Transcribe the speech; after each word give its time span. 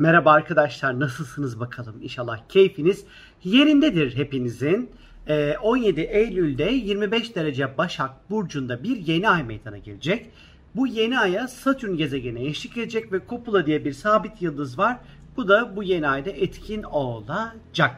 Merhaba 0.00 0.32
arkadaşlar 0.32 1.00
nasılsınız 1.00 1.60
bakalım 1.60 2.02
İnşallah 2.02 2.38
keyfiniz 2.48 3.04
yerindedir 3.44 4.16
hepinizin. 4.16 4.90
Ee, 5.28 5.56
17 5.62 6.00
Eylül'de 6.00 6.64
25 6.64 7.36
derece 7.36 7.78
Başak 7.78 8.30
Burcu'nda 8.30 8.82
bir 8.82 8.96
yeni 8.96 9.28
ay 9.28 9.42
meydana 9.42 9.78
gelecek. 9.78 10.30
Bu 10.76 10.86
yeni 10.86 11.18
aya 11.18 11.48
Satürn 11.48 11.96
gezegeni 11.96 12.46
eşlik 12.46 12.76
edecek 12.76 13.12
ve 13.12 13.18
Kupula 13.18 13.66
diye 13.66 13.84
bir 13.84 13.92
sabit 13.92 14.42
yıldız 14.42 14.78
var. 14.78 14.96
Bu 15.36 15.48
da 15.48 15.76
bu 15.76 15.82
yeni 15.82 16.08
ayda 16.08 16.30
etkin 16.30 16.82
olacak. 16.82 17.96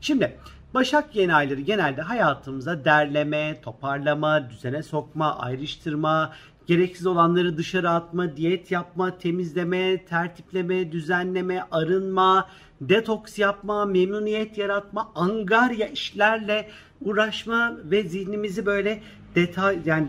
Şimdi 0.00 0.38
Başak 0.74 1.16
yeni 1.16 1.34
ayları 1.34 1.60
genelde 1.60 2.02
hayatımıza 2.02 2.84
derleme, 2.84 3.60
toparlama, 3.62 4.50
düzene 4.50 4.82
sokma, 4.82 5.38
ayrıştırma, 5.38 6.32
gereksiz 6.68 7.06
olanları 7.06 7.56
dışarı 7.56 7.90
atma, 7.90 8.36
diyet 8.36 8.70
yapma, 8.70 9.18
temizleme, 9.18 10.04
tertipleme, 10.04 10.92
düzenleme, 10.92 11.64
arınma, 11.70 12.48
detoks 12.80 13.38
yapma, 13.38 13.84
memnuniyet 13.84 14.58
yaratma, 14.58 15.12
angarya 15.14 15.88
işlerle 15.88 16.68
uğraşma 17.00 17.76
ve 17.84 18.02
zihnimizi 18.02 18.66
böyle 18.66 19.00
detay 19.34 19.78
yani 19.86 20.08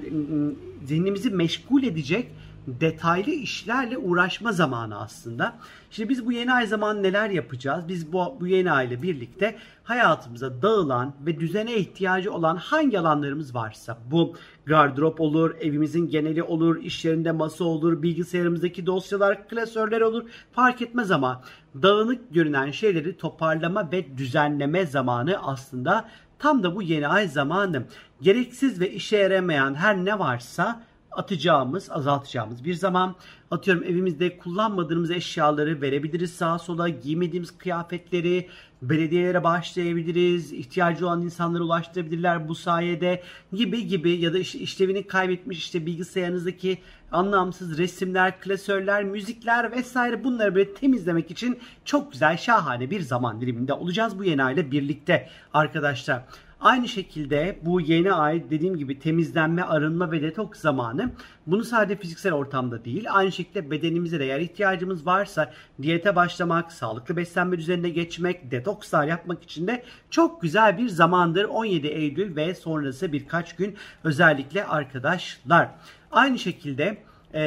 zihnimizi 0.86 1.30
meşgul 1.30 1.84
edecek 1.84 2.28
detaylı 2.68 3.32
işlerle 3.32 3.98
uğraşma 3.98 4.52
zamanı 4.52 5.00
aslında. 5.00 5.58
Şimdi 5.92 6.10
biz 6.10 6.26
bu 6.26 6.32
yeni 6.32 6.54
ay 6.54 6.68
zaman 6.68 7.04
neler 7.04 7.30
yapacağız? 7.30 7.88
Biz 7.88 8.14
bu, 8.14 8.38
bu 8.40 8.48
yeni 8.48 8.72
ay 8.72 8.88
ile 8.88 9.02
birlikte 9.02 9.56
hayatımıza 9.84 10.62
dağılan 10.62 11.14
ve 11.26 11.40
düzene 11.40 11.76
ihtiyacı 11.76 12.34
olan 12.34 12.56
hangi 12.56 13.00
alanlarımız 13.00 13.56
varsa 13.56 13.98
bu 14.12 14.36
gardırop 14.66 15.22
olur, 15.22 15.56
evimizin 15.62 16.10
geneli 16.10 16.44
olur, 16.44 16.84
iş 16.84 17.06
yerinde 17.06 17.32
masa 17.32 17.64
olur, 17.64 18.02
bilgisayarımızdaki 18.02 18.86
dosyalar, 18.86 19.48
klasörler 19.48 20.02
olur 20.02 20.24
fark 20.52 20.82
etmez 20.82 21.12
ama 21.12 21.42
dağınık 21.82 22.34
görünen 22.34 22.72
şeyleri 22.72 23.18
toparlama 23.18 23.92
ve 23.92 24.18
düzenleme 24.18 24.86
zamanı 24.86 25.38
aslında 25.44 26.10
tam 26.40 26.64
da 26.64 26.76
bu 26.76 26.82
yeni 26.82 27.08
ay 27.08 27.28
zamanı. 27.28 27.84
Gereksiz 28.22 28.80
ve 28.80 28.92
işe 28.92 29.18
yaramayan 29.18 29.76
her 29.76 29.98
ne 29.98 30.20
varsa 30.20 30.89
atacağımız, 31.12 31.92
azaltacağımız 31.92 32.64
bir 32.64 32.74
zaman. 32.74 33.16
Atıyorum 33.52 33.84
evimizde 33.84 34.38
kullanmadığımız 34.38 35.12
eşyaları 35.12 35.82
verebiliriz 35.82 36.34
sağa 36.34 36.60
sola, 36.60 36.90
giymediğimiz 36.90 37.58
kıyafetleri 37.58 38.50
belediyelere 38.82 39.44
bağışlayabiliriz, 39.44 40.54
ihtiyacı 40.54 41.08
olan 41.08 41.22
insanlara 41.22 41.64
ulaştırabilirler 41.64 42.48
bu 42.48 42.56
sayede 42.56 43.24
gibi 43.54 43.88
gibi 43.88 44.12
ya 44.12 44.34
da 44.34 44.40
işte 44.40 44.60
işlevini 44.60 45.08
kaybetmiş 45.08 45.58
işte 45.58 45.86
bilgisayarınızdaki 45.86 46.78
anlamsız 47.12 47.78
resimler, 47.78 48.40
klasörler, 48.40 49.04
müzikler 49.04 49.72
vesaire 49.72 50.24
bunları 50.24 50.56
böyle 50.56 50.74
temizlemek 50.74 51.32
için 51.32 51.60
çok 51.86 52.12
güzel 52.12 52.38
şahane 52.38 52.90
bir 52.90 53.02
zaman 53.02 53.42
diliminde 53.42 53.74
olacağız 53.74 54.20
bu 54.20 54.24
yeni 54.24 54.44
aile 54.44 54.72
birlikte 54.72 55.30
arkadaşlar. 55.54 56.24
Aynı 56.62 56.88
şekilde 56.88 57.60
bu 57.62 57.82
yeni 57.82 58.14
ay 58.14 58.50
dediğim 58.50 58.78
gibi 58.78 59.00
temizlenme, 59.00 59.62
arınma 59.62 60.12
ve 60.12 60.22
detoks 60.22 60.60
zamanı. 60.60 61.12
Bunu 61.48 61.64
sadece 61.64 62.00
fiziksel 62.00 62.34
ortamda 62.34 62.86
değil, 62.86 63.06
aynı 63.10 63.32
şekilde 63.32 63.72
bedenimize 63.72 64.20
de 64.20 64.26
eğer 64.26 64.40
ihtiyacımız 64.40 65.06
varsa 65.06 65.54
diyete 65.82 66.16
başlamak, 66.16 66.72
sağlıklı 66.72 67.18
beslenme 67.18 67.58
düzenine 67.58 67.90
geçmek, 67.90 68.52
detokslar 68.52 69.08
yapmak 69.08 69.44
için 69.44 69.68
de 69.68 69.84
çok 70.10 70.42
güzel 70.42 70.78
bir 70.78 70.90
zamandır 70.90 71.44
17 71.44 71.88
Eylül 71.88 72.36
ve 72.36 72.56
sonrası 72.56 73.12
birkaç 73.14 73.56
gün 73.56 73.76
özellikle 74.04 74.66
arkadaşlar. 74.66 75.70
Aynı 76.12 76.40
şekilde 76.40 76.98
e, 77.34 77.42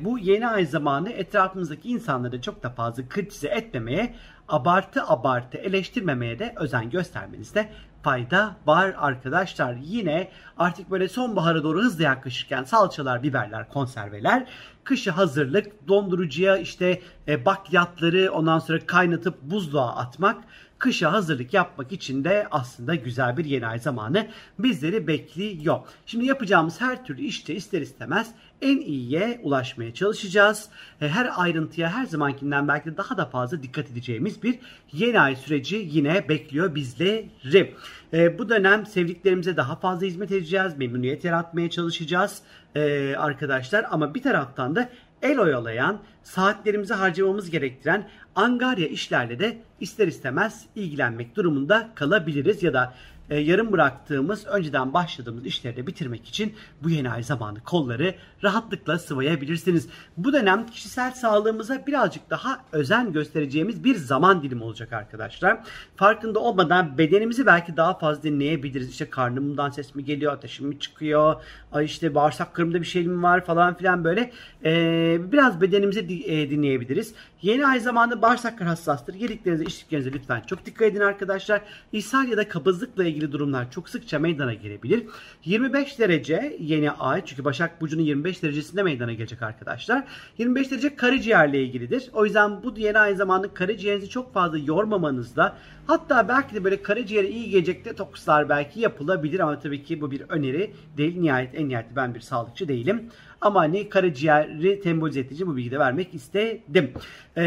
bu 0.00 0.18
yeni 0.18 0.48
ay 0.48 0.66
zamanı 0.66 1.10
etrafımızdaki 1.10 1.88
insanları 1.88 2.40
çok 2.40 2.62
da 2.62 2.70
fazla 2.70 3.08
kritize 3.08 3.48
etmemeye, 3.48 4.14
abartı 4.48 5.02
abartı 5.06 5.58
eleştirmemeye 5.58 6.38
de 6.38 6.52
özen 6.56 6.90
göstermenizde 6.90 7.68
fayda 8.02 8.56
var 8.66 8.94
arkadaşlar. 8.98 9.74
Yine 9.82 10.28
artık 10.58 10.90
böyle 10.90 11.08
sonbahara 11.08 11.62
doğru 11.62 11.82
hızlı 11.82 12.02
yaklaşırken 12.02 12.64
salçalar, 12.64 13.22
biberler, 13.22 13.68
konserveler, 13.68 14.48
kışı 14.84 15.10
hazırlık, 15.10 15.88
dondurucuya 15.88 16.56
işte 16.56 17.02
e, 17.28 17.44
bakliyatları 17.44 18.32
ondan 18.32 18.58
sonra 18.58 18.86
kaynatıp 18.86 19.42
buzluğa 19.42 19.96
atmak 19.96 20.44
kışa 20.82 21.12
hazırlık 21.12 21.54
yapmak 21.54 21.92
için 21.92 22.24
de 22.24 22.46
aslında 22.50 22.94
güzel 22.94 23.36
bir 23.36 23.44
yeni 23.44 23.66
ay 23.66 23.78
zamanı 23.78 24.26
bizleri 24.58 25.06
bekliyor. 25.06 25.78
Şimdi 26.06 26.26
yapacağımız 26.26 26.80
her 26.80 27.04
türlü 27.04 27.22
işte 27.22 27.54
ister 27.54 27.80
istemez 27.80 28.30
en 28.62 28.78
iyiye 28.78 29.40
ulaşmaya 29.42 29.94
çalışacağız. 29.94 30.68
E, 31.00 31.08
her 31.08 31.30
ayrıntıya 31.36 31.94
her 31.94 32.06
zamankinden 32.06 32.68
belki 32.68 32.90
de 32.90 32.96
daha 32.96 33.16
da 33.16 33.26
fazla 33.26 33.62
dikkat 33.62 33.90
edeceğimiz 33.90 34.42
bir 34.42 34.58
yeni 34.92 35.20
ay 35.20 35.36
süreci 35.36 35.88
yine 35.90 36.28
bekliyor 36.28 36.74
bizleri. 36.74 37.74
E, 38.12 38.38
bu 38.38 38.48
dönem 38.48 38.86
sevdiklerimize 38.86 39.56
daha 39.56 39.76
fazla 39.76 40.06
hizmet 40.06 40.32
edeceğiz, 40.32 40.78
memnuniyet 40.78 41.24
yaratmaya 41.24 41.70
çalışacağız 41.70 42.42
e, 42.74 43.14
arkadaşlar. 43.18 43.86
Ama 43.90 44.14
bir 44.14 44.22
taraftan 44.22 44.76
da 44.76 44.88
el 45.22 45.38
oyalayan, 45.38 45.98
saatlerimizi 46.22 46.94
harcamamız 46.94 47.50
gerektiren 47.50 48.08
angarya 48.34 48.86
işlerle 48.86 49.38
de 49.38 49.58
ister 49.80 50.06
istemez 50.08 50.66
ilgilenmek 50.74 51.36
durumunda 51.36 51.88
kalabiliriz 51.94 52.62
ya 52.62 52.72
da 52.74 52.94
e, 53.32 53.38
yarım 53.40 53.72
bıraktığımız, 53.72 54.46
önceden 54.46 54.92
başladığımız 54.92 55.46
işleri 55.46 55.76
de 55.76 55.86
bitirmek 55.86 56.28
için 56.28 56.54
bu 56.82 56.90
yeni 56.90 57.10
ay 57.10 57.22
zamanı 57.22 57.60
kolları 57.60 58.14
rahatlıkla 58.42 58.98
sıvayabilirsiniz. 58.98 59.88
Bu 60.16 60.32
dönem 60.32 60.66
kişisel 60.66 61.10
sağlığımıza 61.10 61.86
birazcık 61.86 62.30
daha 62.30 62.60
özen 62.72 63.12
göstereceğimiz 63.12 63.84
bir 63.84 63.96
zaman 63.96 64.42
dilimi 64.42 64.64
olacak 64.64 64.92
arkadaşlar. 64.92 65.60
Farkında 65.96 66.38
olmadan 66.38 66.98
bedenimizi 66.98 67.46
belki 67.46 67.76
daha 67.76 67.98
fazla 67.98 68.22
dinleyebiliriz. 68.22 68.90
İşte 68.90 69.10
karnımdan 69.10 69.70
ses 69.70 69.94
mi 69.94 70.04
geliyor, 70.04 70.32
ateşim 70.32 70.66
mi 70.66 70.78
çıkıyor, 70.78 71.42
ay 71.72 71.84
işte 71.84 72.14
bağırsak 72.14 72.54
kırımda 72.54 72.80
bir 72.80 72.86
şey 72.86 73.02
mi 73.02 73.22
var 73.22 73.44
falan 73.44 73.74
filan 73.74 74.04
böyle. 74.04 74.32
Ee, 74.64 75.18
biraz 75.32 75.60
bedenimizi 75.60 76.00
e, 76.26 76.50
dinleyebiliriz. 76.50 77.14
Yeni 77.42 77.66
ay 77.66 77.80
zamanı 77.80 78.22
bağırsaklar 78.22 78.68
hassastır. 78.68 79.14
Yediklerinize, 79.14 79.64
içtiklerinize 79.64 80.12
lütfen 80.12 80.40
çok 80.46 80.66
dikkat 80.66 80.88
edin 80.88 81.00
arkadaşlar. 81.00 81.60
İshal 81.92 82.28
ya 82.28 82.36
da 82.36 82.48
kabızlıkla 82.48 83.04
ilgili 83.04 83.21
durumlar 83.30 83.70
çok 83.70 83.88
sıkça 83.88 84.18
meydana 84.18 84.54
gelebilir. 84.54 85.06
25 85.44 85.98
derece 85.98 86.56
yeni 86.60 86.90
ay 86.90 87.22
çünkü 87.26 87.44
Başak 87.44 87.80
Burcu'nun 87.80 88.02
25 88.02 88.42
derecesinde 88.42 88.82
meydana 88.82 89.12
gelecek 89.12 89.42
arkadaşlar. 89.42 90.04
25 90.38 90.70
derece 90.70 90.96
karaciğerle 90.96 91.62
ilgilidir. 91.62 92.10
O 92.12 92.24
yüzden 92.24 92.62
bu 92.62 92.74
yeni 92.76 92.98
ay 92.98 93.14
zamanı 93.14 93.54
karaciğerinizi 93.54 94.08
çok 94.08 94.34
fazla 94.34 94.58
yormamanızda 94.58 95.56
hatta 95.86 96.28
belki 96.28 96.54
de 96.54 96.64
böyle 96.64 96.82
karaciğere 96.82 97.28
iyi 97.28 97.50
gelecek 97.50 97.84
detokslar 97.84 98.48
belki 98.48 98.80
yapılabilir 98.80 99.40
ama 99.40 99.58
tabii 99.58 99.82
ki 99.82 100.00
bu 100.00 100.10
bir 100.10 100.22
öneri 100.28 100.74
değil. 100.96 101.20
Nihayet 101.20 101.54
en 101.54 101.68
nihayet 101.68 101.96
ben 101.96 102.14
bir 102.14 102.20
sağlıkçı 102.20 102.68
değilim. 102.68 103.10
Ama 103.42 103.60
hani 103.60 103.88
karaciğeri 103.88 104.80
tembolize 104.80 105.20
edici 105.20 105.46
bu 105.46 105.56
bilgiyi 105.56 105.70
de 105.70 105.78
vermek 105.78 106.14
istedim. 106.14 106.92
Ee, 107.36 107.42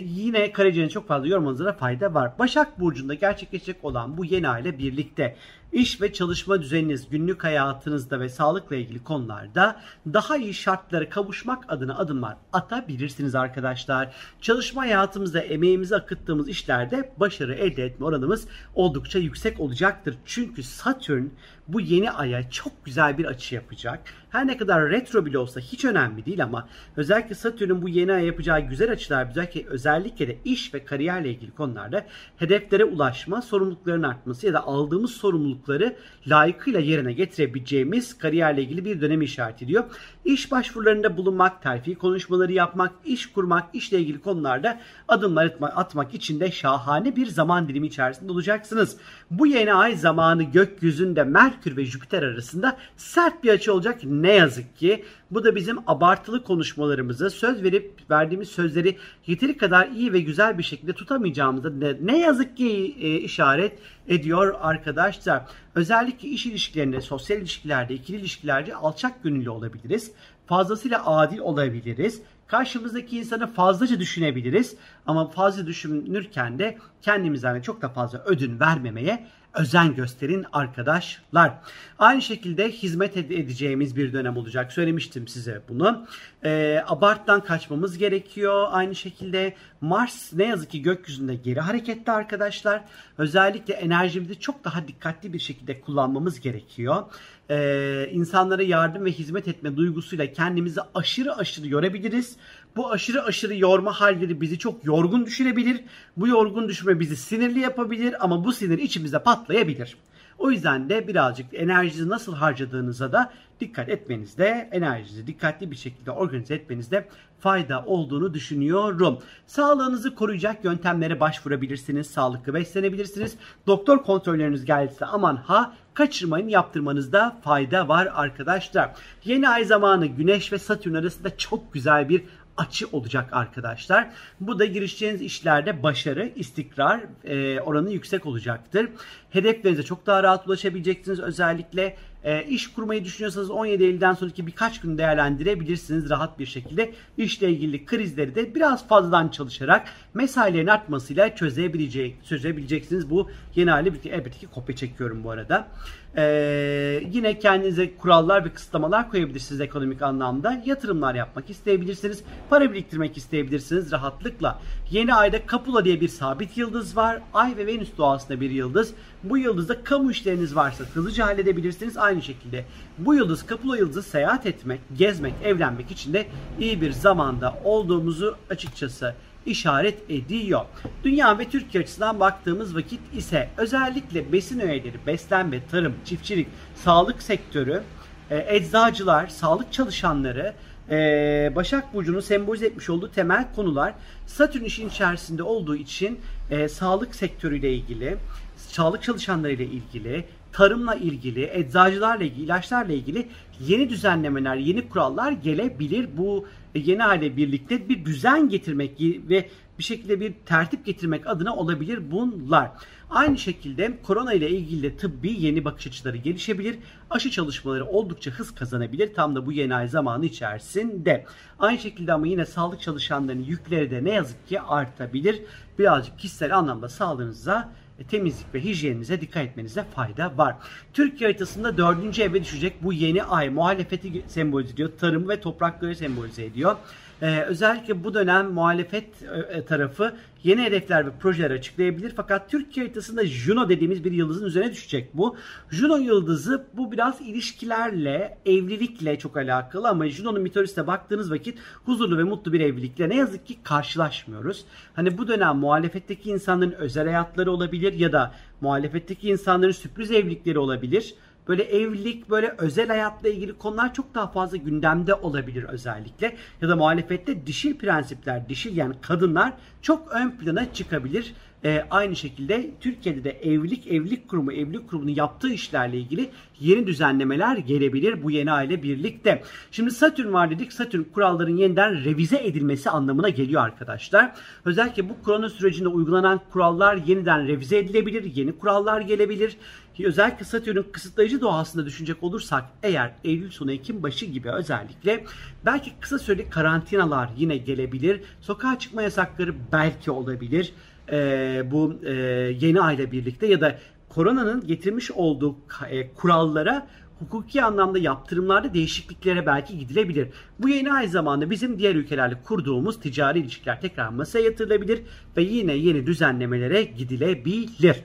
yine 0.00 0.52
karaciğerin 0.52 0.88
çok 0.88 1.08
fazla 1.08 1.28
yormanıza 1.28 1.64
da 1.64 1.72
fayda 1.72 2.14
var. 2.14 2.32
Başak 2.38 2.80
Burcu'nda 2.80 3.14
gerçekleşecek 3.14 3.84
olan 3.84 4.16
bu 4.16 4.24
yeni 4.24 4.48
aile 4.48 4.78
birlikte 4.78 5.36
iş 5.74 6.00
ve 6.00 6.12
çalışma 6.12 6.62
düzeniniz, 6.62 7.08
günlük 7.08 7.44
hayatınızda 7.44 8.20
ve 8.20 8.28
sağlıkla 8.28 8.76
ilgili 8.76 9.04
konularda 9.04 9.80
daha 10.06 10.36
iyi 10.36 10.54
şartlara 10.54 11.08
kavuşmak 11.08 11.64
adına 11.68 11.98
adımlar 11.98 12.36
atabilirsiniz 12.52 13.34
arkadaşlar. 13.34 14.14
Çalışma 14.40 14.82
hayatımızda 14.82 15.40
emeğimizi 15.40 15.96
akıttığımız 15.96 16.48
işlerde 16.48 17.12
başarı 17.16 17.54
elde 17.54 17.84
etme 17.84 18.06
oranımız 18.06 18.48
oldukça 18.74 19.18
yüksek 19.18 19.60
olacaktır. 19.60 20.16
Çünkü 20.24 20.62
Satürn 20.62 21.26
bu 21.68 21.80
yeni 21.80 22.10
aya 22.10 22.50
çok 22.50 22.84
güzel 22.84 23.18
bir 23.18 23.24
açı 23.24 23.54
yapacak. 23.54 24.00
Her 24.30 24.46
ne 24.46 24.56
kadar 24.56 24.90
retro 24.90 25.26
bile 25.26 25.38
olsa 25.38 25.60
hiç 25.60 25.84
önemli 25.84 26.26
değil 26.26 26.42
ama 26.42 26.68
özellikle 26.96 27.34
Satürn'ün 27.34 27.82
bu 27.82 27.88
yeni 27.88 28.12
aya 28.12 28.26
yapacağı 28.26 28.60
güzel 28.60 28.92
açılar 28.92 29.28
özellikle, 29.30 29.66
özellikle 29.66 30.28
de 30.28 30.38
iş 30.44 30.74
ve 30.74 30.84
kariyerle 30.84 31.30
ilgili 31.30 31.50
konularda 31.50 32.06
hedeflere 32.36 32.84
ulaşma, 32.84 33.42
sorumlulukların 33.42 34.02
artması 34.02 34.46
ya 34.46 34.52
da 34.52 34.64
aldığımız 34.64 35.10
sorumlulukları 35.10 35.96
layıkıyla 36.26 36.80
yerine 36.80 37.12
getirebileceğimiz 37.12 38.18
kariyerle 38.18 38.62
ilgili 38.62 38.84
bir 38.84 39.00
dönem 39.00 39.22
işaret 39.22 39.62
ediyor. 39.62 39.84
İş 40.24 40.50
başvurularında 40.50 41.16
bulunmak, 41.16 41.62
terfi 41.62 41.94
konuşmaları 41.94 42.52
yapmak, 42.52 42.92
iş 43.04 43.26
kurmak, 43.26 43.64
işle 43.72 44.00
ilgili 44.00 44.20
konularda 44.20 44.80
adımlar 45.08 45.54
atmak 45.60 46.14
için 46.14 46.40
de 46.40 46.50
şahane 46.50 47.16
bir 47.16 47.26
zaman 47.26 47.68
dilimi 47.68 47.86
içerisinde 47.86 48.32
olacaksınız. 48.32 48.96
Bu 49.30 49.46
yeni 49.46 49.74
ay 49.74 49.96
zamanı 49.96 50.42
gökyüzünde 50.42 51.24
Merkür 51.24 51.76
ve 51.76 51.84
Jüpiter 51.84 52.22
arasında 52.22 52.76
sert 52.96 53.44
bir 53.44 53.50
açı 53.50 53.74
olacak 53.74 54.00
ne 54.04 54.32
yazık 54.32 54.76
ki. 54.76 55.04
Bu 55.30 55.44
da 55.44 55.56
bizim 55.56 55.78
abartılı 55.86 56.44
konuşmalarımızı, 56.44 57.30
söz 57.30 57.62
verip 57.62 57.92
verdiğimiz 58.10 58.48
sözleri 58.48 58.96
yeteri 59.26 59.56
kadar 59.56 59.88
iyi 59.88 60.12
ve 60.12 60.20
güzel 60.20 60.58
bir 60.58 60.62
şekilde 60.62 60.92
tutamayacağımızı 60.92 61.80
ne, 61.80 61.96
ne 62.02 62.18
yazık 62.18 62.56
ki 62.56 62.96
e, 63.00 63.16
işaret 63.16 63.78
ediyor 64.08 64.54
arkadaşlar. 64.60 65.42
Özellikle 65.74 66.28
iş 66.28 66.46
ilişkilerinde, 66.46 67.00
sosyal 67.00 67.38
ilişkilerde, 67.38 67.94
ikili 67.94 68.16
ilişkilerde 68.16 68.74
alçak 68.74 69.22
gönüllü 69.22 69.50
olabiliriz. 69.50 70.12
Fazlasıyla 70.46 71.06
adil 71.06 71.38
olabiliriz. 71.38 72.22
Karşımızdaki 72.46 73.18
insanı 73.18 73.46
fazlaca 73.46 74.00
düşünebiliriz 74.00 74.76
ama 75.06 75.30
fazla 75.30 75.66
düşünürken 75.66 76.58
de 76.58 76.78
kendimizden 77.02 77.60
çok 77.60 77.82
da 77.82 77.88
fazla 77.88 78.18
ödün 78.24 78.60
vermemeye 78.60 79.26
özen 79.54 79.94
gösterin 79.94 80.46
arkadaşlar. 80.52 81.54
Aynı 81.98 82.22
şekilde 82.22 82.70
hizmet 82.70 83.16
edeceğimiz 83.16 83.96
bir 83.96 84.12
dönem 84.12 84.36
olacak. 84.36 84.72
Söylemiştim 84.72 85.28
size 85.28 85.60
bunu. 85.68 86.06
E, 86.44 86.82
abarttan 86.86 87.40
kaçmamız 87.40 87.98
gerekiyor. 87.98 88.66
Aynı 88.70 88.94
şekilde 88.94 89.54
Mars 89.80 90.32
ne 90.32 90.44
yazık 90.44 90.70
ki 90.70 90.82
gökyüzünde 90.82 91.34
geri 91.34 91.60
hareketli 91.60 92.12
arkadaşlar. 92.12 92.84
Özellikle 93.18 93.74
enerjimizi 93.74 94.40
çok 94.40 94.64
daha 94.64 94.88
dikkatli 94.88 95.32
bir 95.32 95.38
şekilde 95.38 95.80
kullanmamız 95.80 96.40
gerekiyor. 96.40 97.04
Ee, 97.50 98.08
insanlara 98.12 98.62
yardım 98.62 99.04
ve 99.04 99.12
hizmet 99.12 99.48
etme 99.48 99.76
duygusuyla 99.76 100.32
kendimizi 100.32 100.80
aşırı 100.94 101.36
aşırı 101.36 101.68
yorabiliriz. 101.68 102.36
Bu 102.76 102.92
aşırı 102.92 103.24
aşırı 103.24 103.56
yorma 103.56 103.92
halleri 103.92 104.40
bizi 104.40 104.58
çok 104.58 104.84
yorgun 104.84 105.26
düşürebilir. 105.26 105.80
Bu 106.16 106.28
yorgun 106.28 106.68
düşme 106.68 107.00
bizi 107.00 107.16
sinirli 107.16 107.60
yapabilir 107.60 108.24
ama 108.24 108.44
bu 108.44 108.52
sinir 108.52 108.78
içimizde 108.78 109.22
patlayabilir. 109.22 109.96
O 110.38 110.50
yüzden 110.50 110.88
de 110.88 111.08
birazcık 111.08 111.46
enerjinizi 111.52 112.08
nasıl 112.08 112.34
harcadığınıza 112.34 113.12
da 113.12 113.32
dikkat 113.60 113.88
etmenizde, 113.88 114.68
enerjinizi 114.72 115.26
dikkatli 115.26 115.70
bir 115.70 115.76
şekilde 115.76 116.10
organize 116.10 116.54
etmenizde 116.54 117.08
fayda 117.40 117.84
olduğunu 117.86 118.34
düşünüyorum. 118.34 119.18
Sağlığınızı 119.46 120.14
koruyacak 120.14 120.64
yöntemlere 120.64 121.20
başvurabilirsiniz, 121.20 122.06
sağlıklı 122.06 122.54
beslenebilirsiniz. 122.54 123.36
Doktor 123.66 124.02
kontrolleriniz 124.02 124.64
gelirse 124.64 125.06
aman 125.06 125.36
ha 125.36 125.74
kaçırmayın 125.94 126.48
yaptırmanızda 126.48 127.36
fayda 127.44 127.88
var 127.88 128.08
arkadaşlar. 128.14 128.90
Yeni 129.24 129.48
ay 129.48 129.64
zamanı 129.64 130.06
Güneş 130.06 130.52
ve 130.52 130.58
Satürn 130.58 130.94
arasında 130.94 131.36
çok 131.36 131.72
güzel 131.72 132.08
bir 132.08 132.24
açı 132.56 132.88
olacak 132.92 133.28
arkadaşlar. 133.32 134.08
Bu 134.40 134.58
da 134.58 134.64
girişeceğiniz 134.64 135.22
işlerde 135.22 135.82
başarı, 135.82 136.32
istikrar 136.36 137.00
e, 137.24 137.60
oranı 137.60 137.90
yüksek 137.90 138.26
olacaktır. 138.26 138.88
Hedeflerinize 139.30 139.82
çok 139.82 140.06
daha 140.06 140.22
rahat 140.22 140.46
ulaşabileceksiniz. 140.46 141.20
Özellikle 141.20 141.96
e, 142.24 142.44
iş 142.44 142.66
kurmayı 142.72 143.04
düşünüyorsanız 143.04 143.50
17 143.50 143.84
Eylül'den 143.84 144.14
sonraki 144.14 144.46
birkaç 144.46 144.80
gün 144.80 144.98
değerlendirebilirsiniz 144.98 146.10
rahat 146.10 146.38
bir 146.38 146.46
şekilde. 146.46 146.92
İşle 147.16 147.50
ilgili 147.50 147.84
krizleri 147.84 148.34
de 148.34 148.54
biraz 148.54 148.88
fazladan 148.88 149.28
çalışarak 149.28 149.88
mesailerin 150.14 150.66
artmasıyla 150.66 151.34
çözebilecek, 151.34 152.24
çözebileceksiniz. 152.24 153.10
Bu 153.10 153.30
yeni 153.54 153.70
hali 153.70 153.88
elbette 153.88 154.38
ki 154.38 154.46
kopya 154.46 154.76
çekiyorum 154.76 155.24
bu 155.24 155.30
arada. 155.30 155.68
Ee, 156.16 157.02
yine 157.12 157.38
kendinize 157.38 157.96
kurallar 157.96 158.44
ve 158.44 158.52
kısıtlamalar 158.52 159.10
koyabilirsiniz 159.10 159.60
ekonomik 159.60 160.02
anlamda. 160.02 160.62
Yatırımlar 160.66 161.14
yapmak 161.14 161.50
isteyebilirsiniz. 161.50 162.22
Para 162.50 162.72
biriktirmek 162.72 163.16
isteyebilirsiniz 163.16 163.92
rahatlıkla. 163.92 164.58
Yeni 164.94 165.14
ayda 165.14 165.46
Kapula 165.46 165.84
diye 165.84 166.00
bir 166.00 166.08
sabit 166.08 166.56
yıldız 166.56 166.96
var. 166.96 167.20
Ay 167.32 167.56
ve 167.56 167.66
Venüs 167.66 167.88
doğasında 167.98 168.40
bir 168.40 168.50
yıldız. 168.50 168.94
Bu 169.24 169.38
yıldızda 169.38 169.84
kamu 169.84 170.10
işleriniz 170.10 170.56
varsa 170.56 170.84
hızlıca 170.84 171.26
halledebilirsiniz. 171.26 171.96
Aynı 171.96 172.22
şekilde 172.22 172.64
bu 172.98 173.14
yıldız 173.14 173.46
Kapula 173.46 173.76
yıldızı 173.76 174.02
seyahat 174.02 174.46
etmek, 174.46 174.80
gezmek, 174.98 175.34
evlenmek 175.44 175.90
için 175.90 176.12
de 176.12 176.26
iyi 176.60 176.80
bir 176.80 176.92
zamanda 176.92 177.60
olduğumuzu 177.64 178.36
açıkçası 178.50 179.14
işaret 179.46 180.10
ediyor. 180.10 180.64
Dünya 181.04 181.38
ve 181.38 181.48
Türkiye 181.48 181.82
açısından 181.82 182.20
baktığımız 182.20 182.76
vakit 182.76 183.00
ise 183.16 183.50
özellikle 183.56 184.32
besin 184.32 184.60
öğeleri, 184.60 185.06
beslenme, 185.06 185.66
tarım, 185.70 185.94
çiftçilik, 186.04 186.48
sağlık 186.74 187.22
sektörü, 187.22 187.82
e, 188.30 188.56
eczacılar, 188.56 189.26
sağlık 189.26 189.72
çalışanları, 189.72 190.54
e, 190.90 191.52
Başak 191.56 191.94
Burcu'nun 191.94 192.20
sembolize 192.20 192.66
etmiş 192.66 192.90
olduğu 192.90 193.10
temel 193.10 193.46
konular 193.56 193.94
Satürn 194.26 194.64
işin 194.64 194.88
içerisinde 194.88 195.42
olduğu 195.42 195.76
için 195.76 196.20
e, 196.50 196.68
sağlık 196.68 197.14
sektörüyle 197.14 197.74
ilgili, 197.74 198.16
sağlık 198.56 199.02
çalışanlarıyla 199.02 199.64
ilgili, 199.64 200.24
tarımla 200.52 200.94
ilgili, 200.94 201.50
eczacılarla 201.52 202.24
ilgili, 202.24 202.44
ilaçlarla 202.44 202.92
ilgili 202.92 203.28
yeni 203.60 203.88
düzenlemeler, 203.88 204.56
yeni 204.56 204.88
kurallar 204.88 205.32
gelebilir. 205.32 206.08
Bu 206.16 206.46
yeni 206.74 207.02
hale 207.02 207.36
birlikte 207.36 207.88
bir 207.88 208.04
düzen 208.04 208.48
getirmek 208.48 209.00
ve 209.00 209.48
bir 209.78 209.84
şekilde 209.84 210.20
bir 210.20 210.32
tertip 210.46 210.86
getirmek 210.86 211.26
adına 211.26 211.56
olabilir 211.56 212.00
bunlar. 212.10 212.70
Aynı 213.10 213.38
şekilde 213.38 213.98
korona 214.02 214.32
ile 214.32 214.50
ilgili 214.50 214.82
de 214.82 214.96
tıbbi 214.96 215.32
yeni 215.32 215.64
bakış 215.64 215.86
açıları 215.86 216.16
gelişebilir. 216.16 216.78
Aşı 217.10 217.30
çalışmaları 217.30 217.86
oldukça 217.86 218.30
hız 218.30 218.54
kazanabilir 218.54 219.14
tam 219.14 219.36
da 219.36 219.46
bu 219.46 219.52
yeni 219.52 219.74
ay 219.74 219.88
zamanı 219.88 220.26
içerisinde. 220.26 221.24
Aynı 221.58 221.78
şekilde 221.78 222.12
ama 222.12 222.26
yine 222.26 222.46
sağlık 222.46 222.80
çalışanlarının 222.80 223.42
yükleri 223.42 223.90
de 223.90 224.04
ne 224.04 224.10
yazık 224.10 224.48
ki 224.48 224.60
artabilir. 224.60 225.42
Birazcık 225.78 226.18
kişisel 226.18 226.56
anlamda 226.56 226.88
sağlığınıza 226.88 227.72
e, 227.98 228.04
temizlik 228.04 228.54
ve 228.54 228.64
hijyeninize 228.64 229.20
dikkat 229.20 229.44
etmenize 229.44 229.84
fayda 229.94 230.38
var. 230.38 230.56
Türkiye 230.92 231.30
haritasında 231.30 231.76
dördüncü 231.76 232.22
eve 232.22 232.42
düşecek 232.42 232.82
bu 232.82 232.92
yeni 232.92 233.24
ay 233.24 233.48
muhalefeti 233.48 234.24
sembolize 234.28 234.72
ediyor. 234.72 234.90
Tarım 235.00 235.28
ve 235.28 235.40
toprakları 235.40 235.96
sembolize 235.96 236.44
ediyor. 236.44 236.76
Ee, 237.22 237.40
özellikle 237.40 238.04
bu 238.04 238.14
dönem 238.14 238.50
muhalefet 238.50 239.22
e, 239.52 239.64
tarafı 239.64 240.16
yeni 240.44 240.62
hedefler 240.62 241.06
ve 241.06 241.10
projeler 241.20 241.50
açıklayabilir. 241.50 242.12
Fakat 242.16 242.50
Türkiye 242.50 242.86
haritasında 242.86 243.26
Juno 243.26 243.68
dediğimiz 243.68 244.04
bir 244.04 244.12
yıldızın 244.12 244.46
üzerine 244.46 244.72
düşecek 244.72 245.14
bu. 245.14 245.36
Juno 245.70 245.96
yıldızı 245.96 246.66
bu 246.72 246.92
biraz 246.92 247.20
ilişkilerle, 247.20 248.38
evlilikle 248.46 249.18
çok 249.18 249.36
alakalı 249.36 249.88
ama 249.88 250.08
Juno'nun 250.08 250.42
mitolojisine 250.42 250.86
baktığınız 250.86 251.30
vakit 251.30 251.58
huzurlu 251.84 252.18
ve 252.18 252.22
mutlu 252.24 252.52
bir 252.52 252.60
evlilikle 252.60 253.08
ne 253.08 253.16
yazık 253.16 253.46
ki 253.46 253.56
karşılaşmıyoruz. 253.62 254.64
Hani 254.94 255.18
bu 255.18 255.28
dönem 255.28 255.56
muhalefetteki 255.56 256.30
insanların 256.30 256.72
özel 256.72 257.04
hayatları 257.04 257.52
olabilir 257.52 257.92
ya 257.92 258.12
da 258.12 258.34
muhalefetteki 258.60 259.28
insanların 259.28 259.72
sürpriz 259.72 260.10
evlilikleri 260.10 260.58
olabilir 260.58 261.14
böyle 261.48 261.62
evlilik, 261.62 262.30
böyle 262.30 262.54
özel 262.58 262.88
hayatla 262.88 263.28
ilgili 263.28 263.58
konular 263.58 263.94
çok 263.94 264.14
daha 264.14 264.26
fazla 264.26 264.56
gündemde 264.56 265.14
olabilir 265.14 265.64
özellikle. 265.64 266.36
Ya 266.62 266.68
da 266.68 266.76
muhalefette 266.76 267.46
dişil 267.46 267.78
prensipler, 267.78 268.48
dişil 268.48 268.76
yani 268.76 268.94
kadınlar 269.00 269.52
çok 269.84 270.12
ön 270.12 270.30
plana 270.30 270.72
çıkabilir. 270.72 271.34
Ee, 271.64 271.86
aynı 271.90 272.16
şekilde 272.16 272.70
Türkiye'de 272.80 273.24
de 273.24 273.30
evlilik, 273.30 273.86
evlilik 273.86 274.28
kurumu, 274.28 274.52
evlilik 274.52 274.88
kurumunun 274.90 275.14
yaptığı 275.14 275.48
işlerle 275.48 275.98
ilgili 275.98 276.30
yeni 276.60 276.86
düzenlemeler 276.86 277.56
gelebilir 277.56 278.22
bu 278.22 278.30
yeni 278.30 278.52
aile 278.52 278.82
birlikte. 278.82 279.42
Şimdi 279.70 279.90
Satürn 279.90 280.32
var 280.32 280.50
dedik. 280.50 280.72
Satürn 280.72 281.02
kuralların 281.02 281.56
yeniden 281.56 282.04
revize 282.04 282.36
edilmesi 282.36 282.90
anlamına 282.90 283.28
geliyor 283.28 283.62
arkadaşlar. 283.62 284.32
Özellikle 284.64 285.08
bu 285.08 285.22
korona 285.22 285.48
sürecinde 285.48 285.88
uygulanan 285.88 286.40
kurallar 286.52 286.96
yeniden 286.96 287.48
revize 287.48 287.78
edilebilir. 287.78 288.32
Yeni 288.34 288.58
kurallar 288.58 289.00
gelebilir. 289.00 289.56
Özellikle 290.04 290.44
Satürn'ün 290.44 290.86
kısıtlayıcı 290.92 291.40
doğasında 291.40 291.86
düşünecek 291.86 292.22
olursak 292.22 292.64
eğer 292.82 293.12
Eylül 293.24 293.50
sonu 293.50 293.72
Ekim 293.72 294.02
başı 294.02 294.26
gibi 294.26 294.50
özellikle 294.50 295.24
belki 295.64 295.92
kısa 296.00 296.18
süreli 296.18 296.50
karantinalar 296.50 297.30
yine 297.36 297.56
gelebilir. 297.56 298.20
Sokağa 298.40 298.78
çıkma 298.78 299.02
yasakları 299.02 299.54
belki 299.74 300.10
olabilir. 300.10 300.72
Ee, 301.12 301.62
bu 301.70 301.94
e, 302.04 302.12
yeni 302.60 302.80
ayla 302.80 303.12
birlikte 303.12 303.46
ya 303.46 303.60
da 303.60 303.78
koronanın 304.08 304.66
getirmiş 304.66 305.10
olduğu 305.10 305.56
e, 305.90 306.12
kurallara 306.12 306.86
hukuki 307.18 307.62
anlamda 307.62 307.98
yaptırımlarda 307.98 308.74
değişikliklere 308.74 309.46
belki 309.46 309.78
gidilebilir. 309.78 310.28
Bu 310.58 310.68
yeni 310.68 310.92
ay 310.92 311.08
zamanında 311.08 311.50
bizim 311.50 311.78
diğer 311.78 311.94
ülkelerle 311.94 312.42
kurduğumuz 312.42 313.00
ticari 313.00 313.38
ilişkiler 313.38 313.80
tekrar 313.80 314.08
masaya 314.08 314.44
yatırılabilir 314.44 315.02
ve 315.36 315.42
yine 315.42 315.72
yeni 315.72 316.06
düzenlemelere 316.06 316.82
gidilebilir. 316.82 317.96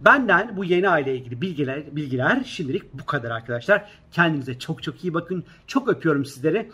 Benden 0.00 0.56
bu 0.56 0.64
yeni 0.64 0.88
aile 0.88 1.16
ilgili 1.16 1.40
bilgiler, 1.40 1.96
bilgiler 1.96 2.44
şimdilik 2.46 2.94
bu 2.94 3.06
kadar 3.06 3.30
arkadaşlar. 3.30 3.90
Kendinize 4.12 4.58
çok 4.58 4.82
çok 4.82 5.04
iyi 5.04 5.14
bakın. 5.14 5.44
Çok 5.66 5.88
öpüyorum 5.88 6.24
sizleri. 6.24 6.70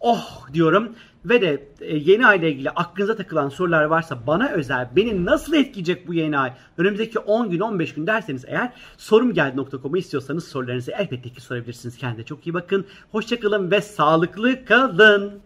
Oh 0.00 0.46
diyorum. 0.52 0.94
Ve 1.24 1.40
de 1.40 1.68
e, 1.80 1.96
yeni 1.96 2.26
ay 2.26 2.38
ile 2.38 2.52
ilgili 2.52 2.70
aklınıza 2.70 3.16
takılan 3.16 3.48
sorular 3.48 3.84
varsa 3.84 4.26
bana 4.26 4.48
özel 4.48 4.88
beni 4.96 5.24
nasıl 5.24 5.54
etkileyecek 5.54 6.08
bu 6.08 6.14
yeni 6.14 6.38
ay 6.38 6.52
önümüzdeki 6.78 7.18
10 7.18 7.50
gün 7.50 7.60
15 7.60 7.94
gün 7.94 8.06
derseniz 8.06 8.44
eğer 8.46 8.72
sorumgeldi.com'u 8.96 9.96
istiyorsanız 9.96 10.48
sorularınızı 10.48 10.92
elbette 10.92 11.28
ki 11.28 11.40
sorabilirsiniz. 11.40 11.96
Kendinize 11.96 12.26
çok 12.26 12.46
iyi 12.46 12.54
bakın. 12.54 12.86
Hoşçakalın 13.12 13.70
ve 13.70 13.80
sağlıklı 13.80 14.64
kalın. 14.64 15.40